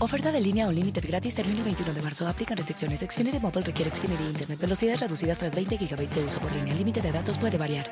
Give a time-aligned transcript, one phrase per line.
[0.00, 2.26] Oferta de línea o límite gratis termina el 21 de marzo.
[2.26, 3.00] Aplican restricciones.
[3.00, 4.58] Xfinity Mobile requiere Xfinity Internet.
[4.58, 6.72] Velocidades reducidas tras 20 GB de uso por línea.
[6.72, 7.86] El límite de datos puede variar.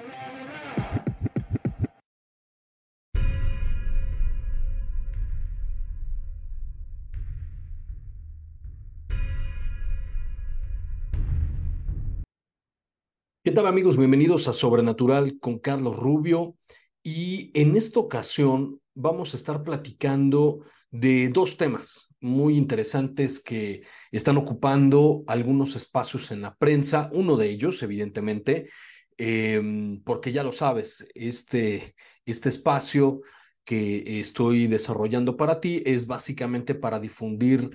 [13.45, 13.97] ¿Qué tal amigos?
[13.97, 16.57] Bienvenidos a Sobrenatural con Carlos Rubio
[17.03, 20.61] y en esta ocasión vamos a estar platicando
[20.93, 27.11] de dos temas muy interesantes que están ocupando algunos espacios en la prensa.
[27.13, 28.69] Uno de ellos, evidentemente,
[29.17, 31.95] em, porque ya lo sabes, este,
[32.27, 33.23] este espacio
[33.65, 37.71] que estoy desarrollando para ti es básicamente para difundir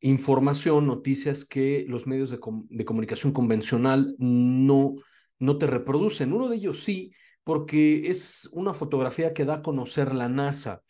[0.00, 4.94] información, noticias que los medios de, de comunicación convencional no,
[5.38, 6.32] no te reproducen.
[6.32, 7.12] Uno de ellos sí,
[7.44, 10.82] porque es una fotografía que da a conocer la NASA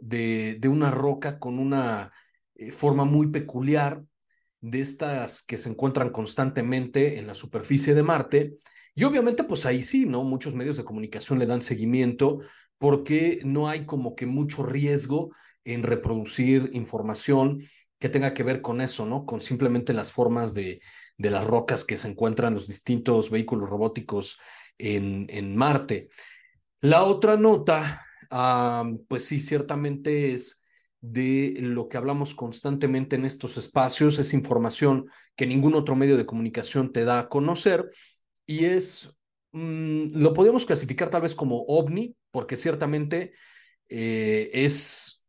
[0.00, 2.10] de, de una roca con una
[2.54, 4.02] eh, forma muy peculiar,
[4.60, 8.54] de estas que se encuentran constantemente en la superficie de Marte.
[8.94, 10.22] Y obviamente, pues ahí sí, ¿no?
[10.24, 12.40] Muchos medios de comunicación le dan seguimiento
[12.78, 15.30] porque no hay como que mucho riesgo
[15.64, 17.62] en reproducir información
[17.98, 19.24] que tenga que ver con eso, ¿no?
[19.24, 20.80] Con simplemente las formas de,
[21.16, 24.38] de las rocas que se encuentran los distintos vehículos robóticos
[24.78, 26.08] en, en Marte.
[26.80, 28.06] La otra nota,
[29.08, 30.62] pues sí, ciertamente es
[31.00, 36.26] de lo que hablamos constantemente en estos espacios, es información que ningún otro medio de
[36.26, 37.88] comunicación te da a conocer
[38.46, 39.14] y es,
[39.52, 43.32] mm, lo podemos clasificar tal vez como ovni, porque ciertamente
[43.88, 45.24] eh, es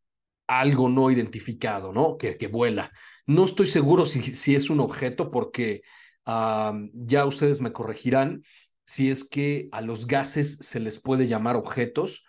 [0.48, 2.18] algo no identificado, ¿no?
[2.18, 2.92] Que, que vuela.
[3.26, 5.82] No estoy seguro si, si es un objeto porque
[6.26, 8.44] ya ustedes me corregirán
[8.86, 12.26] si es que a los gases se les puede llamar objetos.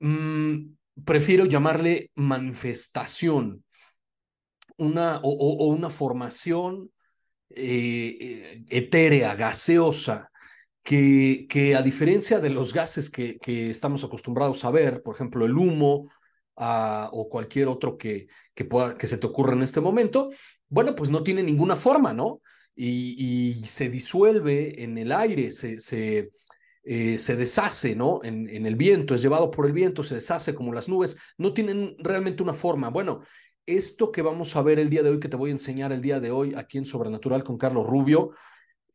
[0.00, 3.64] Mm, prefiero llamarle manifestación,
[4.76, 6.90] una, o, una formación
[7.50, 10.30] eh, eh, etérea, gaseosa,
[10.82, 16.10] que, a diferencia de los gases que, estamos acostumbrados a ver, por ejemplo, el humo
[16.54, 18.26] o cualquier otro que,
[19.02, 20.30] se te ocurra en este momento,
[20.68, 22.40] bueno, pues no tiene ninguna forma, ¿no?
[22.74, 26.30] Y, se disuelve en el aire, se,
[26.90, 28.20] eh, se deshace, ¿no?
[28.24, 31.94] En, el viento, es llevado por el viento, se deshace como las nubes, no tienen
[31.98, 32.88] realmente una forma.
[32.88, 33.20] Bueno,
[33.66, 36.00] esto que vamos a ver el día de hoy, que te voy a enseñar el
[36.00, 38.30] día de hoy aquí en Sobrenatural con Carlos Rubio,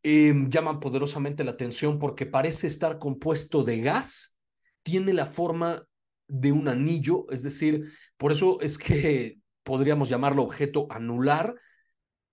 [0.02, 4.40] eh, llama poderosamente la atención porque parece estar compuesto de gas,
[4.82, 5.86] tiene la forma
[6.28, 11.53] de un anillo, es decir, por eso es que podríamos llamarlo objeto anular,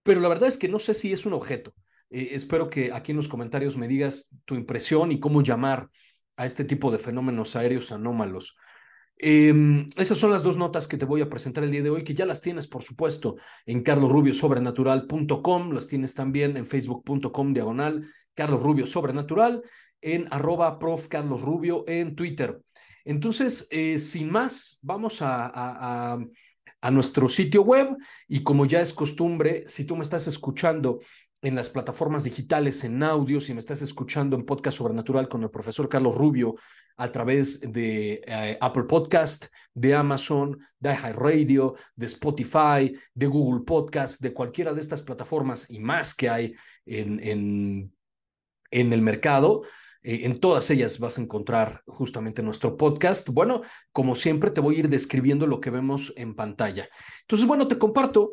[0.02, 1.74] pero la verdad es que no sé si es un objeto.
[2.10, 5.88] Eh, espero que aquí en los comentarios me digas tu impresión y cómo llamar
[6.36, 8.56] a este tipo de fenómenos aéreos anómalos.
[9.22, 12.02] Em, esas son las dos notas que te voy a presentar el día de hoy,
[12.02, 18.62] que ya las tienes, por supuesto, en carlosrubiosobrenatural.com, las tienes también en facebook.com diagonal Carlos
[18.62, 19.62] Rubio Sobrenatural,
[20.00, 22.62] en arroba prof Carlos Rubio en Twitter.
[23.04, 26.14] Entonces, eh, sin más, vamos a,
[26.82, 27.94] a, nuestro sitio web
[28.26, 31.00] y como ya es costumbre, si tú me estás escuchando
[31.42, 35.50] en las plataformas digitales, en audio, si me estás escuchando en Podcast Sobrenatural con el
[35.50, 36.54] profesor Carlos Rubio
[36.96, 44.20] a través de eh, Apple Podcast, de Amazon, de iHeartRadio, de Spotify, de Google Podcast,
[44.20, 46.54] de cualquiera de estas plataformas y más que hay
[46.84, 47.92] en, en,
[48.70, 49.62] en el mercado,
[50.02, 53.28] eh, en todas ellas vas a encontrar justamente nuestro podcast.
[53.30, 53.62] Bueno,
[53.92, 56.88] como siempre, te voy a ir describiendo lo que vemos en pantalla.
[57.22, 58.32] Entonces, bueno, te comparto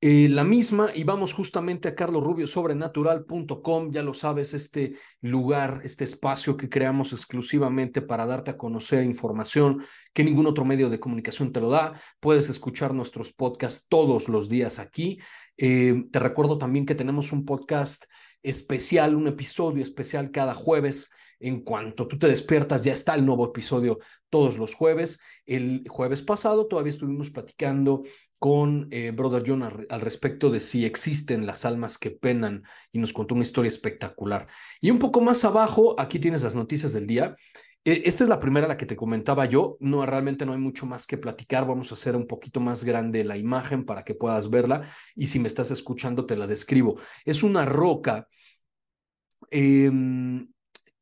[0.00, 3.90] eh, la misma y vamos justamente a carlosrubiosobrenatural.com.
[3.90, 9.84] Ya lo sabes, este lugar, este espacio que creamos exclusivamente para darte a conocer información
[10.12, 12.00] que ningún otro medio de comunicación te lo da.
[12.20, 15.18] Puedes escuchar nuestros podcasts todos los días aquí.
[15.56, 18.04] Eh, te recuerdo también que tenemos un podcast
[18.44, 21.10] especial, un episodio especial cada jueves
[21.40, 23.98] En cuanto tú te despiertas, ya está el nuevo episodio
[24.28, 25.20] todos los jueves.
[25.46, 28.02] El jueves pasado todavía estuvimos platicando
[28.38, 32.62] con eh, Brother John al, respecto de si existen las almas que penan
[32.92, 34.46] y nos contó una historia espectacular.
[34.80, 37.36] Y un poco más abajo, aquí tienes las noticias del día.
[37.84, 39.76] E, esta es la primera la que te comentaba yo.
[39.80, 41.66] No, realmente no hay mucho más que platicar.
[41.66, 44.82] Vamos a hacer un poquito más grande la imagen para que puedas verla.
[45.14, 47.00] Y si me estás escuchando, te la describo.
[47.24, 48.28] Es una roca
[49.50, 50.48] Em,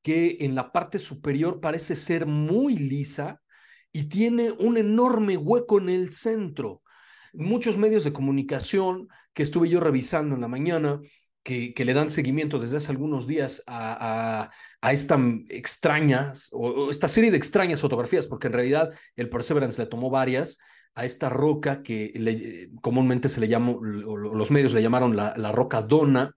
[0.07, 3.43] que en la parte superior parece ser muy lisa
[3.91, 6.85] y tiene un enorme hueco en el centro.
[7.33, 11.01] Muchos medios de comunicación que estuve yo revisando en la mañana,
[11.43, 14.49] que, le dan seguimiento desde hace algunos días a,
[14.81, 15.19] esta
[15.49, 20.59] extrañas, o, esta serie de extrañas fotografías, porque en realidad el Perseverance le tomó varias,
[20.95, 25.83] a esta roca que comúnmente se le llamó, los medios le llamaron la, la roca
[25.83, 26.33] dona,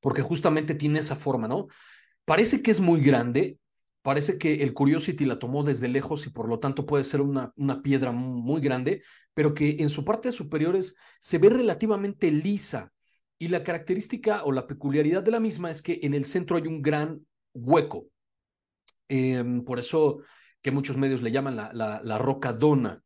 [0.00, 1.68] porque justamente tiene esa forma, ¿no?
[2.26, 3.60] Parece que es muy grande,
[4.02, 7.52] parece que el Curiosity la tomó desde lejos y por lo tanto puede ser una,
[7.56, 12.92] una piedra muy grande, pero que en su parte superiores se ve relativamente lisa.
[13.38, 16.66] Y la característica o la peculiaridad de la misma es que en el centro hay
[16.66, 17.24] un gran
[17.54, 18.08] hueco.
[19.08, 20.18] Em, por eso
[20.60, 23.00] que muchos medios le llaman la, la, roca dona.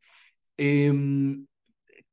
[0.56, 1.46] Em,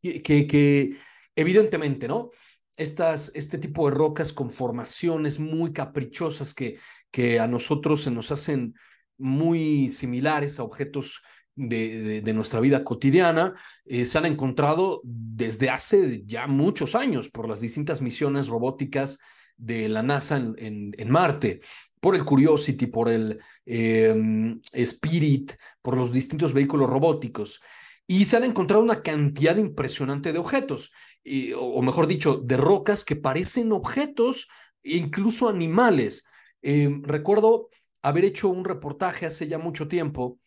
[0.01, 0.97] que, que
[1.35, 2.31] evidentemente, ¿no?
[2.77, 6.77] estas, este tipo de rocas con formaciones muy caprichosas que,
[7.11, 8.73] que a nosotros se nos hacen
[9.17, 11.21] muy similares a objetos
[11.55, 13.53] de, de, nuestra vida cotidiana,
[13.85, 19.17] eh, se han encontrado desde hace ya muchos años por las distintas misiones robóticas
[19.55, 21.61] de la NASA en, en, Marte,
[21.99, 27.59] por el Curiosity, por el em, Spirit, por los distintos vehículos robóticos.
[28.05, 30.91] Y se han encontrado una cantidad impresionante de objetos
[31.57, 34.47] o mejor dicho, de rocas que parecen objetos,
[34.83, 36.25] incluso animales.
[36.61, 37.69] Em, recuerdo
[38.01, 40.39] haber hecho un reportaje hace ya mucho tiempo,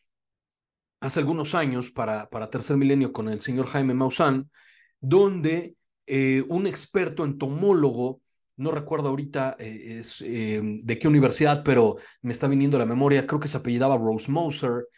[1.00, 4.50] hace algunos años, para, para Tercer Milenio con el señor Jaime Maussan,
[5.00, 5.76] donde
[6.06, 8.20] eh, un experto entomólogo,
[8.56, 12.86] no recuerdo ahorita eh, es, em, de qué universidad, pero me está viniendo a la
[12.86, 14.88] memoria, creo que se apellidaba Rose Moser,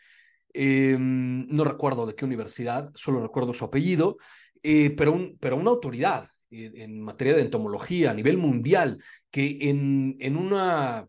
[0.52, 4.16] em, no recuerdo de qué universidad, solo recuerdo su apellido,
[4.62, 8.98] eh, pero, un, pero una autoridad en materia de entomología a nivel mundial,
[9.32, 11.08] que en, en, una,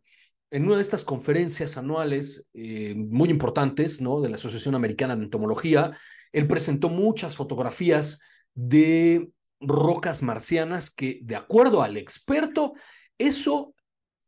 [0.50, 4.22] en una de estas conferencias anuales eh, muy importantes ¿no?
[4.22, 5.96] de la Asociación Americana de Entomología,
[6.31, 8.22] él presentó muchas fotografías
[8.56, 9.30] de
[9.60, 12.74] rocas marcianas que, de acuerdo al experto,
[13.18, 13.75] eso,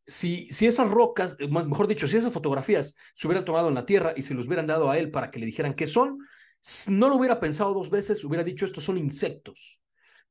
[0.05, 4.13] si, si esas rocas, mejor dicho, si esas fotografías se hubieran tomado en la Tierra
[4.15, 6.19] y se los hubieran dado a él para que le dijeran qué son,
[6.89, 9.79] no lo hubiera pensado dos veces, hubiera dicho estos son insectos,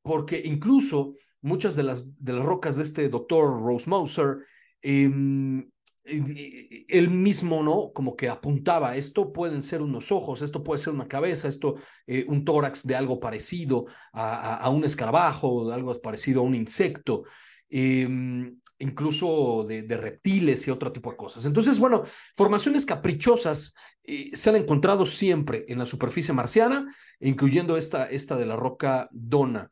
[0.03, 1.13] porque incluso
[1.45, 4.39] muchas de las, de las rocas de este doctor Rose Moser,
[4.83, 5.71] em,
[6.05, 7.93] él mismo, ¿no?
[7.95, 11.77] Como que apuntaba, esto pueden ser unos ojos, esto puede ser una cabeza, esto,
[12.07, 16.55] eh, un tórax de algo parecido a, a, un escarabajo, de algo parecido a un
[16.55, 17.23] insecto.
[17.71, 21.45] Em, incluso de, reptiles y otro tipo de cosas.
[21.45, 22.03] Entonces, bueno,
[22.35, 28.47] formaciones caprichosas eh, se han encontrado siempre en la superficie marciana, incluyendo esta, esta de
[28.47, 29.71] la roca Dona.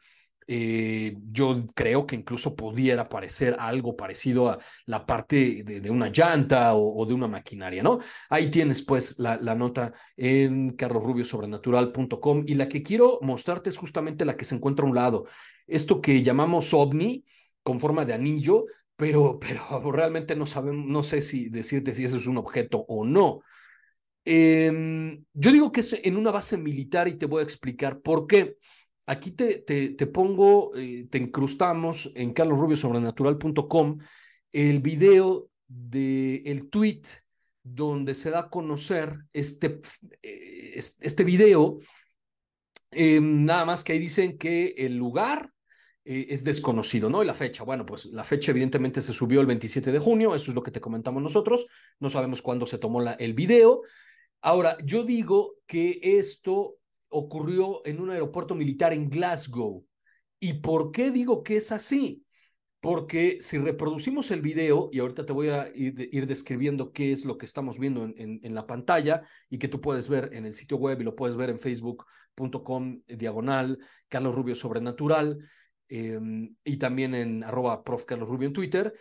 [0.54, 6.74] Eh, yo creo que incluso pudiera parecer algo parecido a la parte de, una llanta
[6.74, 8.00] o, de una maquinaria, ¿no?
[8.28, 14.36] Ahí tienes pues la, nota en carlosrubiosobrenatural.com y la que quiero mostrarte es justamente la
[14.36, 15.24] que se encuentra a un lado.
[15.66, 17.24] Esto que llamamos ovni
[17.62, 22.18] con forma de anillo pero, pero realmente no sabemos, no sé si decirte si eso
[22.18, 23.40] es un objeto o no.
[24.24, 28.26] Em, yo digo que es en una base militar y te voy a explicar por
[28.26, 28.58] qué.
[29.06, 33.98] Aquí te, te, te pongo, eh, te incrustamos en carlosrubiosobrenatural.com
[34.52, 37.02] el video del el tweet
[37.62, 39.80] donde se da a conocer este,
[40.22, 41.78] eh, este video.
[42.90, 45.50] Em, nada más que ahí dicen que el lugar
[46.04, 47.22] eh, es desconocido, ¿no?
[47.22, 50.50] Y la fecha, bueno, pues la fecha evidentemente se subió el 27 de junio, eso
[50.50, 51.66] es lo que te comentamos nosotros,
[52.00, 53.82] no sabemos cuándo se tomó la, el video.
[54.40, 56.78] Ahora, yo digo que esto
[57.12, 59.86] ocurrió en un aeropuerto militar en Glasgow.
[60.40, 62.24] ¿Y por qué digo que es así?
[62.80, 67.38] Porque si reproducimos el video, y ahorita te voy a ir, describiendo qué es lo
[67.38, 71.00] que estamos viendo en, la pantalla y que tú puedes ver en el sitio web
[71.00, 73.78] y lo puedes ver en facebook.com diagonal
[74.08, 75.38] Carlos Rubio Sobrenatural.
[75.88, 78.06] Em, y también en arroba prof.
[78.06, 78.94] Carlos Rubio en Twitter,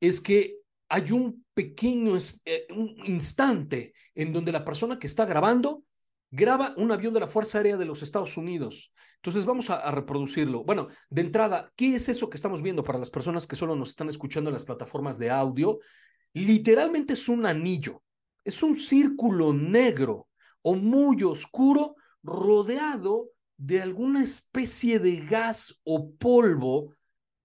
[0.00, 0.58] es que
[0.88, 5.82] hay un pequeño eh, un instante en donde la persona que está grabando
[6.30, 8.92] graba un avión de la Fuerza Aérea de los Estados Unidos.
[9.16, 10.64] Entonces vamos a, reproducirlo.
[10.64, 13.90] Bueno, de entrada, ¿qué es eso que estamos viendo para las personas que solo nos
[13.90, 15.78] están escuchando en las plataformas de audio?
[16.32, 18.02] literalmente es un anillo,
[18.44, 20.28] es un círculo negro
[20.60, 26.94] o muy oscuro rodeado de alguna especie de gas o polvo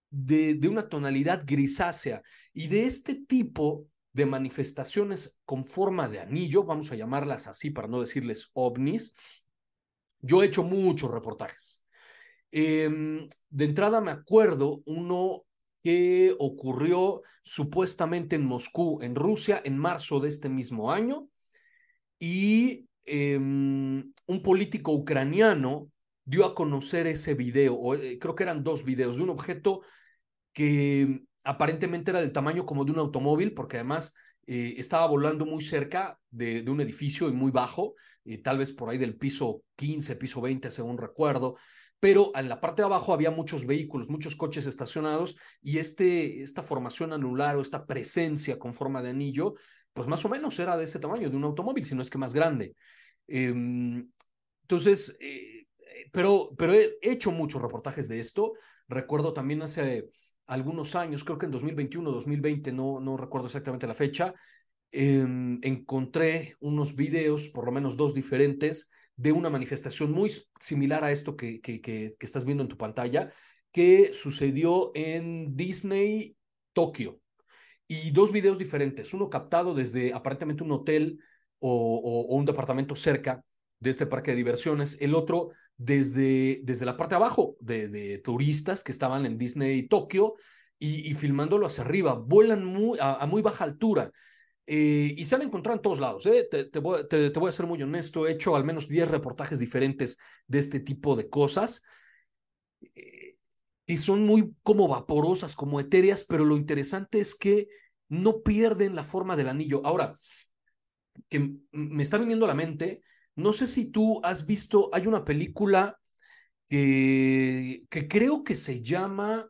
[0.09, 2.21] de, una tonalidad grisácea.
[2.53, 7.88] Y de este tipo de manifestaciones con forma de anillo, vamos a llamarlas así para
[7.88, 9.13] no decirles ovnis,
[10.20, 11.84] yo he hecho muchos reportajes.
[12.51, 15.46] Eh, de entrada me acuerdo uno
[15.82, 21.27] que ocurrió supuestamente en Moscú, en Rusia, en marzo de este mismo año,
[22.20, 25.89] y eh, un político ucraniano
[26.24, 29.82] dio a conocer ese video, o eh, creo que eran dos videos, de un objeto
[30.53, 34.13] que aparentemente era del tamaño como de un automóvil, porque además
[34.48, 37.95] eh, estaba volando muy cerca de, de, un edificio y muy bajo,
[38.25, 41.55] eh, tal vez por ahí del piso 15, piso 20, según recuerdo,
[42.00, 46.63] pero en la parte de abajo había muchos vehículos, muchos coches estacionados y este, esta
[46.63, 49.53] formación anular o esta presencia con forma de anillo,
[49.93, 52.17] pues más o menos era de ese tamaño, de un automóvil, si no es que
[52.17, 52.75] más grande.
[53.27, 53.53] Eh,
[54.63, 55.67] entonces, eh,
[56.12, 58.53] pero, pero he hecho muchos reportajes de esto.
[58.88, 60.10] Recuerdo también hace
[60.51, 64.34] algunos años, creo que en 2021, 2020, no, no recuerdo exactamente la fecha,
[64.91, 65.25] eh,
[65.62, 70.29] encontré unos videos, por lo menos dos diferentes, de una manifestación muy
[70.60, 73.31] similar a esto que, que, estás viendo en tu pantalla,
[73.72, 76.36] que sucedió en Disney
[76.74, 77.22] Tokio.
[77.88, 81.20] Y dos videos diferentes, uno captado desde aparentemente un hotel
[81.60, 83.41] o, un departamento cerca
[83.81, 88.19] de este parque de diversiones, el otro desde, desde la parte de abajo de, de
[88.19, 90.35] turistas que estaban en Disney Tokio
[90.77, 94.11] y, y filmándolo hacia arriba, vuelan muy, a, a muy baja altura.
[94.67, 96.25] Eh, y se han encontrado en todos lados.
[96.27, 96.47] ¿eh?
[96.50, 99.09] Te, te, voy, te, te, voy, a ser muy honesto, he hecho al menos 10
[99.09, 101.83] reportajes diferentes de este tipo de cosas.
[102.95, 103.38] Eh,
[103.88, 107.67] y son muy como vaporosas, como etéreas, pero lo interesante es que
[108.09, 109.81] no pierden la forma del anillo.
[109.83, 110.15] Ahora,
[111.27, 113.01] que me está viniendo a la mente,
[113.35, 115.97] no sé si tú has visto, hay una película
[116.67, 119.50] que, creo que se llama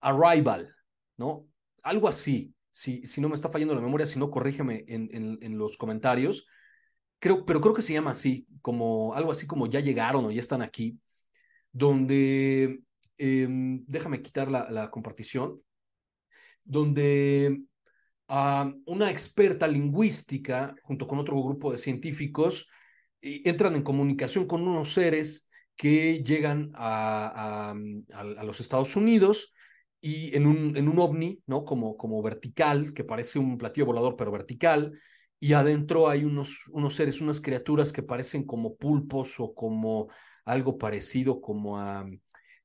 [0.00, 0.74] Arrival,
[1.16, 1.46] ¿no?
[1.82, 5.58] Algo así si, si no me está fallando la memoria, si no, corrígeme en, en,
[5.58, 6.46] los comentarios.
[7.18, 10.40] Creo, pero creo que se llama así, como algo así como ya llegaron o ya
[10.40, 10.98] están aquí,
[11.72, 12.82] donde,
[13.18, 13.46] eh,
[13.86, 15.56] déjame quitar la, la compartición,
[16.64, 17.62] donde
[18.28, 22.68] uh, una experta lingüística, junto con otro grupo de científicos,
[23.22, 27.74] entran en comunicación con unos seres que llegan a, a,
[28.20, 29.52] a los Estados Unidos
[30.00, 31.64] y en un, en un ovni, ¿no?
[31.64, 34.98] Como, como vertical, que parece un platillo volador, pero vertical,
[35.38, 40.08] y adentro hay unos, unos seres, unas criaturas que parecen como pulpos o como
[40.44, 42.06] algo parecido como a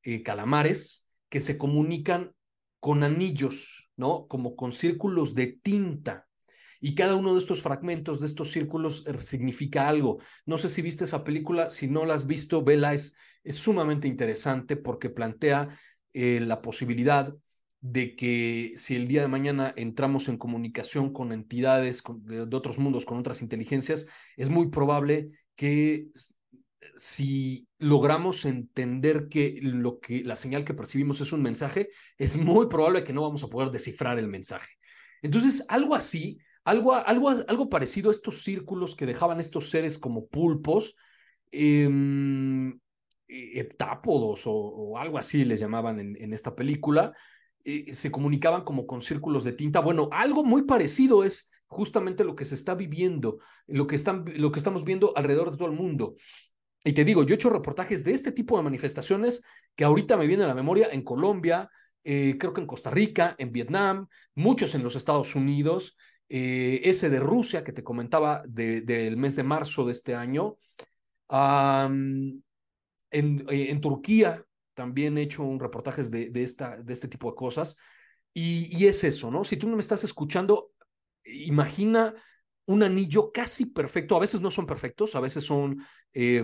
[0.04, 2.32] eh, calamares, que se comunican
[2.80, 4.28] con anillos, ¿no?
[4.28, 6.28] Como con círculos de tinta.
[6.86, 10.20] Y cada uno de estos fragmentos, de estos círculos, er, significa algo.
[10.46, 14.08] No sé si viste esa película, si no la has visto, vela, es, es sumamente
[14.08, 15.68] interesante porque plantea
[16.14, 17.34] eh, la posibilidad
[17.82, 22.78] de que si el día de mañana entramos en comunicación con entidades de, de, otros
[22.78, 24.06] mundos, con otras inteligencias,
[24.38, 26.10] es muy probable que
[26.98, 31.90] si logramos entender que lo que la señal que percibimos es un mensaje,
[32.20, 34.76] es muy probable que no vamos a poder descifrar el mensaje.
[35.24, 40.28] Entonces, algo así, algo, algo, algo parecido a estos círculos que dejaban estos seres como
[40.28, 40.96] pulpos,
[41.52, 41.90] eh,
[43.28, 47.14] heptápodos o, algo así les llamaban en, en esta película,
[47.64, 49.80] eh, se comunicaban como con círculos de tinta.
[49.80, 54.52] Bueno, algo muy parecido es justamente lo que se está viviendo, lo que, están, lo
[54.52, 56.16] que estamos viendo alrededor de todo el mundo.
[56.84, 59.44] Y te digo, yo he hecho reportajes de este tipo de manifestaciones
[59.76, 61.68] que ahorita me vienen a la memoria en Colombia,
[62.04, 65.98] eh, creo que en Costa Rica, en Vietnam, muchos en los Estados Unidos,
[66.30, 70.58] eh, ese de Rusia que te comentaba de, del mes de marzo de este año.
[71.30, 72.44] En,
[73.12, 77.36] eh, en, Turquía también he hecho un reportajes de, de, esta, de este tipo de
[77.36, 77.78] cosas.
[78.34, 79.46] Y, es eso, ¿no?
[79.46, 80.72] Si tú no me estás escuchando,
[81.24, 82.14] imagina
[82.66, 84.18] un anillo casi perfecto.
[84.18, 85.78] A veces no son perfectos, a veces son
[86.12, 86.44] eh,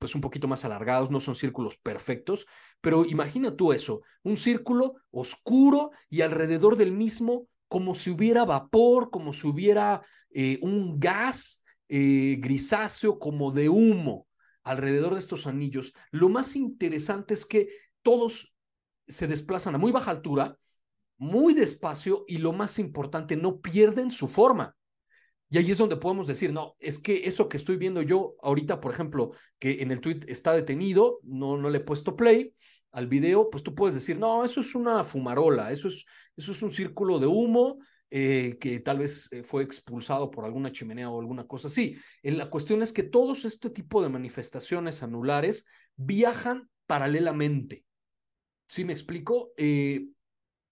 [0.00, 2.46] pues un poquito más alargados, no son círculos perfectos,
[2.80, 9.10] pero imagina tú eso, un círculo oscuro y alrededor del mismo como si hubiera vapor,
[9.10, 14.26] como si hubiera eh, un gas eh, grisáceo, como de humo
[14.64, 15.92] alrededor de estos anillos.
[16.10, 17.68] Lo más interesante es que
[18.02, 18.56] todos
[19.06, 20.58] se desplazan a muy baja altura,
[21.16, 24.74] muy despacio y lo más importante, no pierden su forma.
[25.48, 28.80] Y ahí es donde podemos decir, no, es que eso que estoy viendo yo ahorita,
[28.80, 32.52] por ejemplo, que en el tweet está detenido, no, no le he puesto play
[32.90, 36.04] al video, pues tú puedes decir, no, eso es una fumarola, eso es,
[36.36, 37.78] eso es un círculo de humo
[38.12, 41.96] eh, que tal vez eh, fue expulsado por alguna chimenea o alguna cosa así.
[42.22, 47.84] la cuestión es que todos este tipo de manifestaciones anulares viajan paralelamente.
[48.66, 49.52] ¿Sí me explico?
[49.56, 50.08] Eh,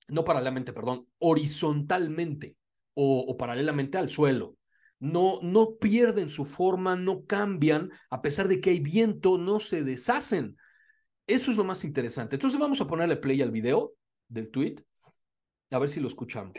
[0.08, 2.56] no paralelamente, perdón, horizontalmente
[2.94, 4.56] o, o, paralelamente al suelo.
[4.98, 9.84] No, no pierden su forma, no cambian, a pesar de que hay viento, no se
[9.84, 10.56] deshacen.
[11.24, 12.34] Eso es lo más interesante.
[12.34, 13.92] Entonces vamos a ponerle play al video
[14.26, 14.76] del tweet,
[15.70, 16.54] a ver si lo escuchamos.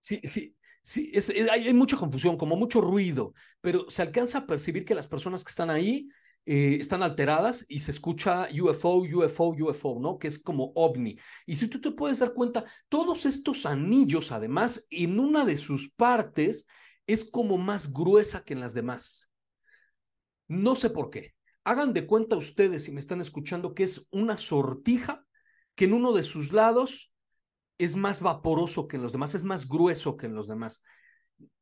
[0.00, 4.84] Sí, sí, sí, es, hay, mucha confusión, como mucho ruido, pero se alcanza a percibir
[4.84, 6.08] que las personas que están ahí
[6.44, 10.18] eh, están alteradas y se escucha UFO, UFO, UFO, ¿no?
[10.18, 11.18] Que es como ovni.
[11.44, 15.92] Y si tú te puedes dar cuenta, todos estos anillos, además, en una de sus
[15.92, 16.66] partes
[17.06, 19.30] es como más gruesa que en las demás.
[20.48, 21.35] No sé por qué.
[21.66, 25.26] Hagan de cuenta ustedes, si me están escuchando, que es una sortija
[25.74, 27.12] que en uno de sus lados
[27.76, 30.84] es más vaporoso que en los demás, es más grueso que en los demás.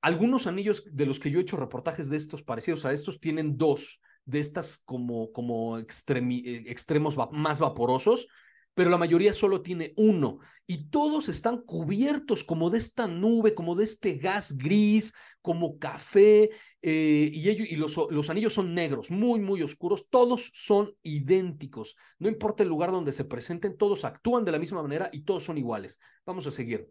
[0.03, 3.57] Algunos anillos de los que yo he hecho reportajes de estos parecidos a estos tienen
[3.57, 5.85] dos de estas como, como eh,
[6.67, 8.29] extremos más vaporosos,
[8.75, 13.75] pero la mayoría solo tiene uno y todos están cubiertos como de esta nube, como
[13.75, 16.51] de este gas gris, como café,
[16.83, 21.97] eh, y, ellos, y los, los anillos son negros, muy, muy oscuros, todos son idénticos,
[22.19, 25.43] no importa el lugar donde se presenten, todos actúan de la misma manera y todos
[25.45, 25.99] son iguales.
[26.27, 26.89] Vamos a seguir.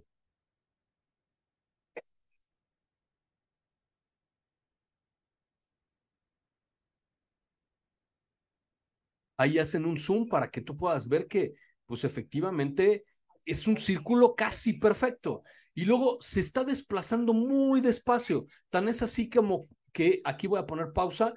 [9.37, 11.53] Ahí hacen un zoom para que tú puedas ver que
[11.85, 13.05] pues efectivamente
[13.45, 15.41] es un círculo casi perfecto.
[15.73, 18.45] Y luego se está desplazando muy despacio.
[18.69, 21.33] Tan es así como que aquí voy a poner pausa.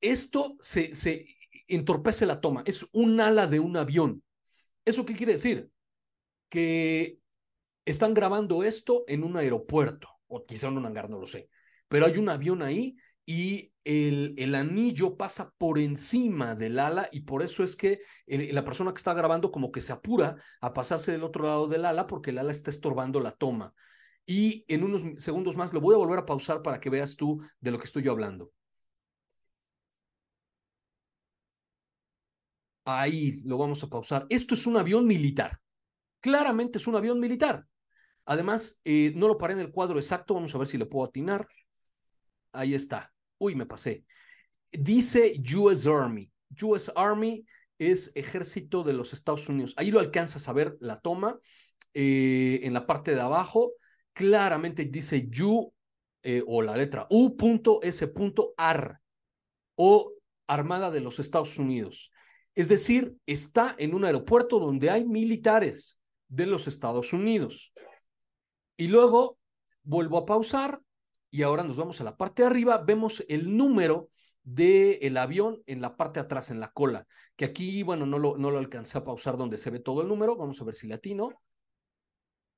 [0.00, 1.26] Esto se, se
[1.66, 2.62] entorpece la toma.
[2.66, 4.22] Es un ala de un avión.
[4.84, 5.70] ¿Eso qué quiere decir?
[6.48, 7.18] Que
[7.84, 11.48] están grabando esto en un aeropuerto o quizá en un hangar, no lo sé.
[11.88, 12.96] Pero hay un avión ahí
[13.30, 18.92] y el, anillo pasa por encima del ala y por eso es que la persona
[18.92, 22.30] que está grabando como que se apura a pasarse del otro lado del ala porque
[22.30, 23.72] el ala está estorbando la toma.
[24.26, 27.40] Y en unos segundos más lo voy a volver a pausar para que veas tú
[27.60, 28.50] de lo que estoy yo hablando.
[32.84, 34.26] Ahí lo vamos a pausar.
[34.28, 35.60] Esto es un avión militar.
[36.20, 37.64] Claramente es un avión militar.
[38.24, 40.34] Además, eh, no lo paré en el cuadro exacto.
[40.34, 41.46] Vamos a ver si le puedo atinar.
[42.52, 43.12] Ahí está.
[43.40, 44.04] Uy, me pasé.
[44.70, 46.30] Dice US Army.
[46.62, 47.44] US Army
[47.78, 49.72] es ejército de los Estados Unidos.
[49.78, 51.38] Ahí lo alcanzas a ver la toma.
[51.94, 53.72] Eh, en la parte de abajo,
[54.12, 55.72] claramente dice U
[56.22, 58.14] eh, o la letra U.S.R
[59.74, 60.12] o
[60.46, 62.12] Armada de los Estados Unidos.
[62.54, 65.98] Es decir, está en un aeropuerto donde hay militares
[66.28, 67.72] de los Estados Unidos.
[68.76, 69.38] Y luego
[69.82, 70.80] vuelvo a pausar
[71.30, 74.08] y ahora nos vamos a la parte de arriba, vemos el número
[74.42, 78.36] del avión en la parte de atrás, en la cola, que aquí, bueno, no lo,
[78.36, 80.88] no lo alcancé a pausar donde se ve todo el número, vamos a ver si
[80.88, 81.30] latino.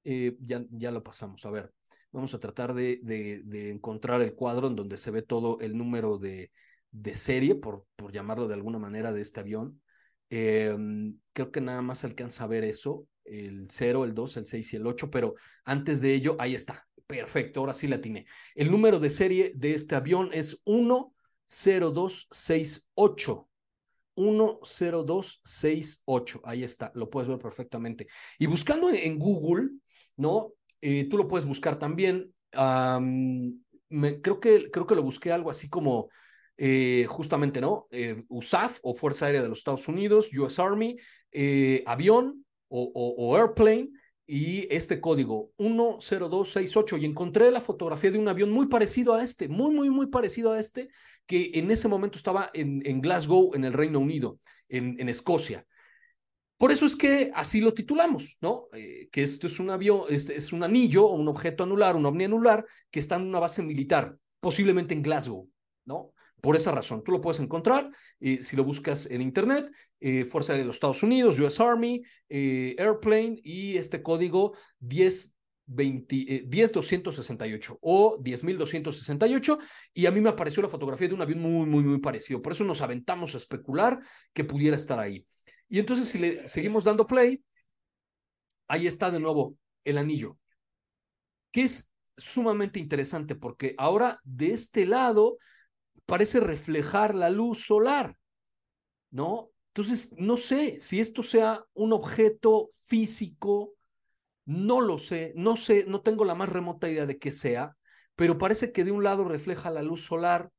[0.04, 1.72] Eh, ya, ya lo pasamos, a ver,
[2.10, 6.18] vamos a tratar de, de, encontrar el cuadro en donde se ve todo el número
[6.18, 6.50] de,
[6.90, 9.80] de serie, por, por llamarlo de alguna manera, de este avión.
[10.28, 14.72] Em, creo que nada más alcanza a ver eso, el 0, el 2, el 6
[14.72, 16.86] y el 8, pero antes de ello, ahí está,
[17.18, 18.24] Perfecto, ahora sí la tiene.
[18.54, 23.50] El número de serie de este avión es 10268.
[24.16, 26.40] 10268.
[26.44, 28.08] Ahí está, lo puedes ver perfectamente.
[28.38, 29.72] Y buscando en, Google,
[30.16, 30.54] ¿no?
[30.80, 32.34] Eh, tú lo puedes buscar también.
[32.50, 36.08] creo, que, creo que lo busqué algo así como
[36.56, 37.88] eh, justamente, ¿no?
[37.90, 40.96] Eh, USAF o Fuerza Aérea de los Estados Unidos, US Army,
[41.86, 43.90] avión o airplane
[44.26, 49.48] y este código 10268 y encontré la fotografía de un avión muy parecido a este,
[49.48, 50.88] muy, muy, muy parecido a este,
[51.26, 55.66] que en ese momento estaba en, en Glasgow, en el Reino Unido, en, en, Escocia.
[56.56, 58.68] Por eso es que así lo titulamos, ¿no?
[58.72, 62.06] Eh, que esto es un avión, este es un anillo o un objeto anular, un
[62.06, 65.48] ovni anular, que está en una base militar, posiblemente en Glasgow,
[65.84, 66.12] ¿no?
[66.42, 70.64] Por esa razón, tú lo puedes encontrar si lo buscas en Internet, eh, Fuerza de
[70.64, 75.36] los Estados Unidos, US Army, eh, Airplane y este código 10.
[75.64, 79.58] 10268 o 10268
[79.94, 82.42] y a mí me apareció la fotografía de un avión muy, muy, muy parecido.
[82.42, 84.00] Por eso nos aventamos a especular
[84.34, 85.24] que pudiera estar ahí.
[85.68, 87.42] Y entonces si le seguimos dando play,
[88.66, 90.36] ahí está de nuevo el anillo,
[91.52, 95.38] que es sumamente interesante porque ahora de este lado
[96.12, 98.18] parece reflejar la luz solar,
[99.10, 99.50] ¿no?
[99.68, 103.72] Entonces, no sé si esto sea un objeto físico,
[104.44, 107.78] no lo sé, no sé, no tengo la más remota idea de qué sea,
[108.14, 110.50] pero parece que de un lado refleja la luz solar,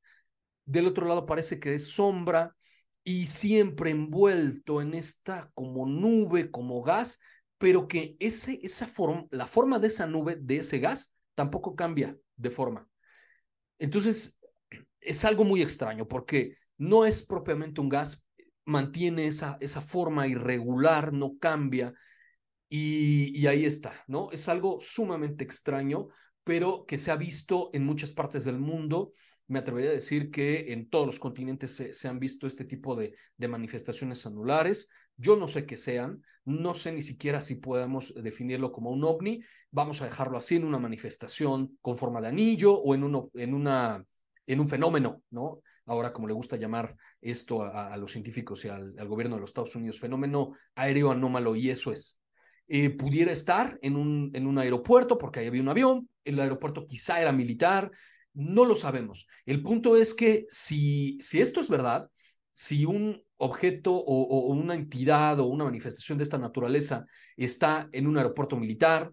[0.65, 2.55] del otro lado parece que es sombra
[3.03, 7.19] y siempre envuelto en esta como nube, como gas,
[7.59, 12.17] pero que ese, esa forma, la forma de esa nube, de ese gas, tampoco cambia
[12.37, 12.89] de forma.
[13.77, 14.39] Entonces,
[15.05, 18.25] es algo muy extraño porque no es propiamente un gas,
[18.65, 21.93] mantiene esa, esa forma irregular, no cambia.
[22.69, 24.31] Y, ahí está, ¿no?
[24.31, 26.07] Es algo sumamente extraño,
[26.43, 29.13] pero que se ha visto en muchas partes del mundo.
[29.47, 32.95] Me atrevería a decir que en todos los continentes se, se han visto este tipo
[32.95, 34.89] de, de, manifestaciones anulares.
[35.17, 39.43] Yo no sé qué sean, no sé ni siquiera si podemos definirlo como un ovni.
[39.69, 43.53] Vamos a dejarlo así en una manifestación con forma de anillo o en, uno, en
[43.53, 44.03] una
[44.45, 45.61] en un fenómeno, ¿no?
[45.85, 49.75] Ahora, como le gusta llamar esto a, los científicos y al, gobierno de los Estados
[49.75, 52.19] Unidos, fenómeno aéreo anómalo, y eso es.
[52.67, 56.85] Eh, pudiera estar en un, en un aeropuerto, porque ahí había un avión, el aeropuerto
[56.85, 57.91] quizá era militar,
[58.33, 59.27] no lo sabemos.
[59.45, 62.09] El punto es que si, si esto es verdad,
[62.53, 68.17] si un objeto o una entidad o una manifestación de esta naturaleza está en un
[68.17, 69.11] aeropuerto militar,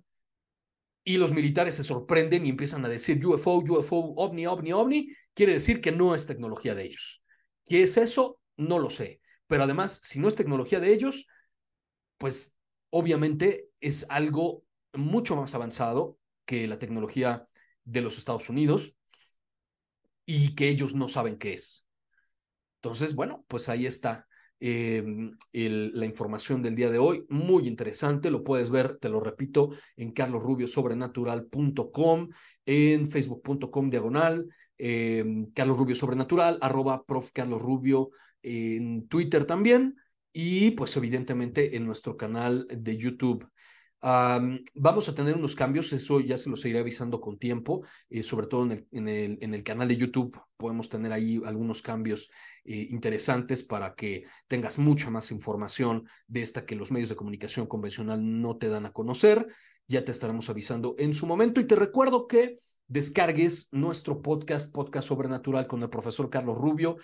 [1.10, 5.54] y los militares se sorprenden y empiezan a decir UFO, UFO, ovni, ovni, ovni, quiere
[5.54, 7.24] decir que no es tecnología de ellos.
[7.66, 8.38] ¿Qué es eso?
[8.56, 9.20] No lo sé.
[9.48, 11.26] Pero además, si no es tecnología de ellos,
[12.16, 12.54] pues
[12.90, 17.48] obviamente es algo mucho más avanzado que la tecnología
[17.82, 18.96] de los Estados Unidos
[20.24, 21.84] y que ellos no saben qué es.
[22.76, 24.28] Entonces, bueno, pues ahí está.
[24.60, 29.70] El, la información del día de hoy, muy interesante, lo puedes ver, te lo repito,
[29.96, 32.28] en carlosrubiosobrenatural.com,
[32.66, 34.46] en facebook.com diagonal,
[34.76, 37.02] eh, Carlos Rubio Sobrenatural, arroba
[38.42, 39.96] en Twitter también,
[40.32, 43.48] y pues evidentemente en nuestro canal de YouTube.
[44.02, 48.46] Vamos a tener unos cambios, eso ya se los iré avisando con tiempo, eh, sobre
[48.46, 52.30] todo en el, en, el, en el, canal de YouTube podemos tener ahí algunos cambios
[52.64, 57.66] eh, interesantes para que tengas mucha más información de esta que los medios de comunicación
[57.66, 59.46] convencional no te dan a conocer.
[59.88, 65.08] Ya te estaremos avisando en su momento y te recuerdo que descargues nuestro podcast, Podcast
[65.08, 66.96] Sobrenatural con el profesor Carlos Rubio.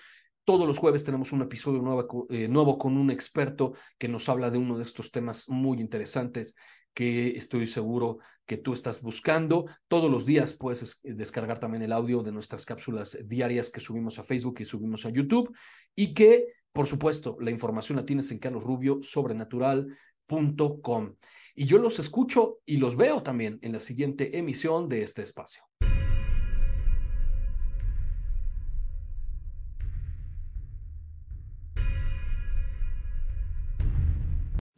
[0.44, 4.50] Todos los jueves tenemos un episodio nuevo, eh, nuevo con un experto que nos habla
[4.50, 6.54] de uno de estos temas muy interesantes
[6.96, 9.66] que estoy seguro que tú estás buscando.
[9.86, 14.24] Todos los días puedes descargar también el audio de nuestras cápsulas diarias que subimos a
[14.24, 15.54] Facebook y subimos a YouTube
[15.94, 21.16] y que, por supuesto, la información la tienes en carlosrubiosobrenatural.com.
[21.54, 25.64] Y yo los escucho y los veo también en la siguiente emisión de este espacio.